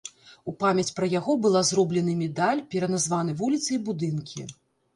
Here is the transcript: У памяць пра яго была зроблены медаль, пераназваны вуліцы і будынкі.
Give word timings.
У 0.51 0.53
памяць 0.61 0.93
пра 0.99 1.09
яго 1.19 1.35
была 1.43 1.61
зроблены 1.69 2.17
медаль, 2.23 2.65
пераназваны 2.73 3.39
вуліцы 3.45 3.69
і 3.79 3.81
будынкі. 3.91 4.51